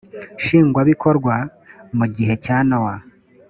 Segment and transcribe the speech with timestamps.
[0.39, 1.35] nshingwabikorwa
[1.97, 2.95] mu gihe cya nowa